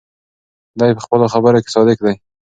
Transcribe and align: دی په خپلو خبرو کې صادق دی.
دی 0.79 0.91
په 0.97 1.01
خپلو 1.05 1.25
خبرو 1.33 1.61
کې 1.63 1.69
صادق 1.75 1.99
دی. 2.05 2.15